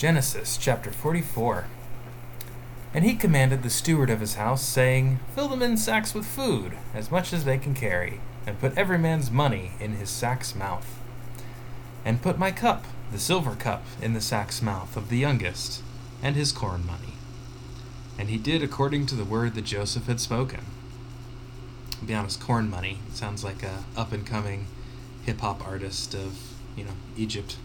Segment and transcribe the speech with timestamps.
[0.00, 1.66] Genesis chapter 44.
[2.94, 6.72] And he commanded the steward of his house, saying, Fill them in sacks with food,
[6.94, 10.98] as much as they can carry, and put every man's money in his sack's mouth.
[12.02, 15.82] And put my cup, the silver cup, in the sack's mouth of the youngest,
[16.22, 17.12] and his corn money.
[18.18, 20.60] And he did according to the word that Joseph had spoken.
[21.98, 24.66] To be honest, corn money sounds like a up and coming
[25.26, 26.38] hip hop artist of,
[26.74, 27.56] you know, Egypt.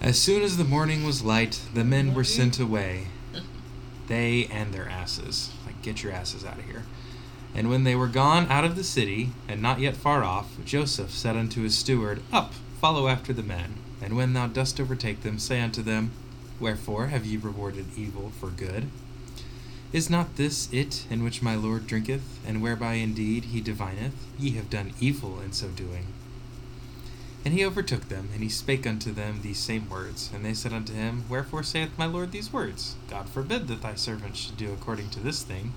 [0.00, 3.08] As soon as the morning was light, the men were sent away,
[4.08, 5.50] they and their asses.
[5.64, 6.84] Like, get your asses out of here.
[7.54, 11.10] And when they were gone out of the city, and not yet far off, Joseph
[11.10, 15.38] said unto his steward, Up, follow after the men, and when thou dost overtake them,
[15.38, 16.12] say unto them,
[16.60, 18.88] Wherefore have ye rewarded evil for good?
[19.92, 24.14] Is not this it in which my Lord drinketh, and whereby indeed he divineth?
[24.38, 26.06] Ye have done evil in so doing.
[27.46, 30.30] And he overtook them, and he spake unto them these same words.
[30.34, 32.96] And they said unto him, Wherefore saith my Lord these words?
[33.08, 35.72] God forbid that thy servants should do according to this thing.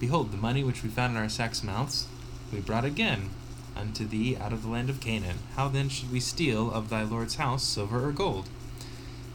[0.00, 2.06] Behold, the money which we found in our sacks' mouths,
[2.50, 3.28] we brought again
[3.76, 5.40] unto thee out of the land of Canaan.
[5.54, 8.48] How then should we steal of thy Lord's house silver or gold?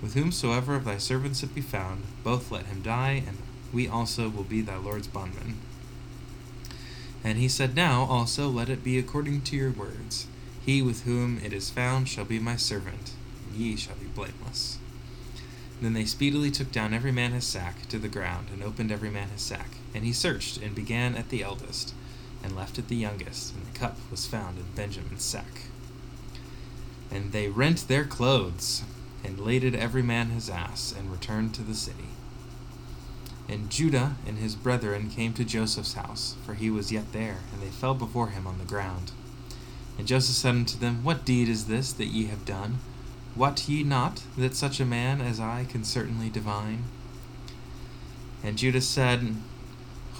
[0.02, 3.38] With whomsoever of thy servants it be found, both let him die, and
[3.72, 5.60] we also will be thy Lord's bondmen.
[7.24, 10.26] And he said, Now also let it be according to your words.
[10.68, 13.14] He with whom it is found shall be my servant,
[13.48, 14.80] and ye shall be blameless.
[15.82, 19.10] Then they speedily took down every man his sack to the ground, and opened every
[19.10, 19.70] man his sack.
[19.96, 21.94] And he searched, and began at the eldest,
[22.44, 25.70] and left at the youngest, and the cup was found in Benjamin's sack.
[27.10, 28.84] And they rent their clothes,
[29.24, 32.10] and laded every man his ass, and returned to the city.
[33.48, 37.62] And Judah and his brethren came to Joseph's house, for he was yet there, and
[37.62, 39.14] they fell before him on the ground.
[39.98, 42.80] And Joseph said unto them, What deed is this that ye have done?
[43.36, 46.84] Wot ye not that such a man as I can certainly divine?
[48.44, 49.36] And Judas said,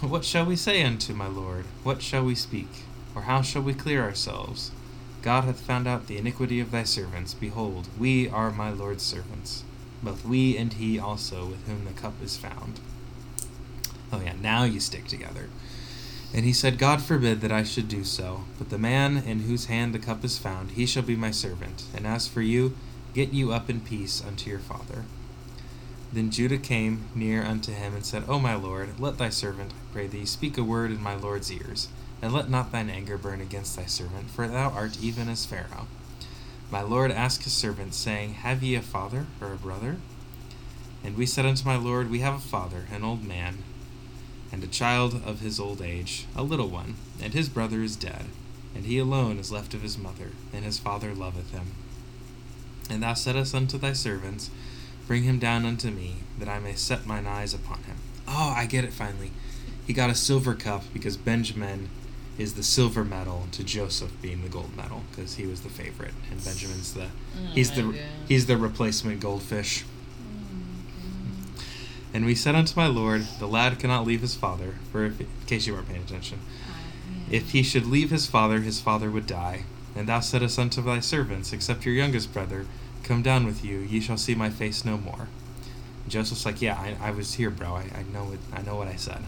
[0.00, 1.64] What shall we say unto my Lord?
[1.82, 2.84] What shall we speak?
[3.14, 4.70] Or how shall we clear ourselves?
[5.22, 7.34] God hath found out the iniquity of thy servants.
[7.34, 9.64] Behold, we are my Lord's servants,
[10.02, 12.80] both we and he also with whom the cup is found.
[14.12, 15.48] Oh, yeah, now you stick together.
[16.34, 19.66] And he said, God forbid that I should do so, but the man in whose
[19.66, 21.84] hand the cup is found, he shall be my servant.
[21.94, 22.76] And as for you,
[23.14, 25.04] get you up in peace unto your father.
[26.12, 29.92] Then Judah came near unto him and said, O my lord, let thy servant, I
[29.92, 31.88] pray thee, speak a word in my lord's ears,
[32.22, 35.86] and let not thine anger burn against thy servant, for thou art even as Pharaoh.
[36.70, 39.96] My lord asked his servant, saying, Have ye a father or a brother?
[41.02, 43.58] And we said unto my lord, We have a father, an old man,
[44.52, 48.26] and a child of his old age, a little one, and his brother is dead,
[48.74, 51.72] and he alone is left of his mother, and his father loveth him.
[52.90, 54.50] And thou saidst unto thy servants,
[55.06, 57.96] Bring him down unto me, that I may set mine eyes upon him.
[58.26, 59.30] Oh, I get it finally.
[59.86, 61.88] He got a silver cup because Benjamin
[62.36, 66.12] is the silver medal to Joseph being the gold medal because he was the favorite
[66.30, 67.94] and Benjamin's the Oh he's the God.
[68.28, 69.84] he's the replacement goldfish.
[72.12, 75.26] And we said unto my lord, the lad cannot leave his father, for if, in
[75.46, 76.74] case you weren't paying attention, oh,
[77.30, 79.64] if he should leave his father, his father would die.
[79.94, 82.66] And thou saidst unto thy servants, Except your youngest brother
[83.02, 85.28] come down with you, ye shall see my face no more.
[86.04, 87.74] And Joseph's like, Yeah, I, I was here, bro.
[87.74, 88.40] I, I know it.
[88.52, 89.22] I know what I said.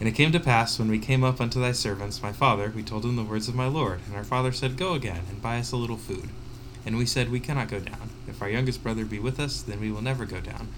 [0.00, 2.82] And it came to pass when we came up unto thy servants, my father, we
[2.82, 4.00] told him the words of my lord.
[4.06, 6.30] And our father said, Go again and buy us a little food.
[6.86, 8.10] And we said, We cannot go down.
[8.26, 10.68] If our youngest brother be with us, then we will never go down.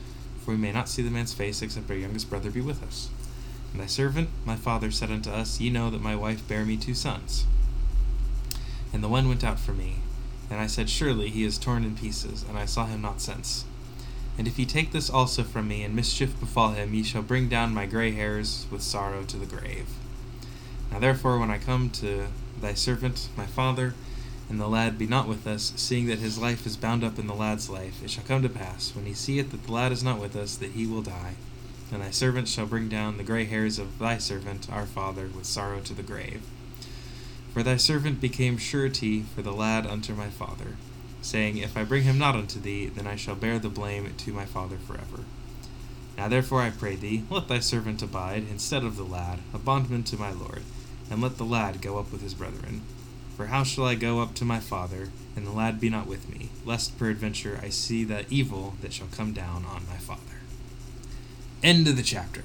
[0.45, 3.09] For we may not see the man's face except our youngest brother be with us.
[3.73, 6.77] And thy servant, my father, said unto us, Ye know that my wife bare me
[6.77, 7.47] two sons.
[8.93, 9.97] And the one went out for me.
[10.51, 13.65] And I said, Surely he is torn in pieces, and I saw him not since.
[14.37, 17.49] And if ye take this also from me, and mischief befall him, ye shall bring
[17.49, 19.89] down my grey hairs with sorrow to the grave.
[20.91, 22.27] Now therefore, when I come to
[22.61, 23.95] thy servant, my father,
[24.53, 27.27] and the lad be not with us, seeing that his life is bound up in
[27.27, 30.05] the lad's life, it shall come to pass, when he seeth that the lad is
[30.05, 31.37] not with us, that he will die.
[31.91, 35.47] And thy servant shall bring down the grey hairs of thy servant, our father, with
[35.47, 36.43] sorrow to the grave.
[37.55, 40.77] For thy servant became surety for the lad unto my father,
[41.23, 44.33] saying, If I bring him not unto thee, then I shall bear the blame to
[44.35, 45.25] my father forever.
[46.19, 50.03] Now therefore I pray thee, let thy servant abide instead of the lad, a bondman
[50.05, 50.63] to my lord,
[51.11, 52.83] and let the lad go up with his brethren.
[53.43, 56.29] For how shall I go up to my father, and the lad be not with
[56.29, 60.39] me, lest peradventure I see that evil that shall come down on my father?
[61.61, 62.45] End of the chapter.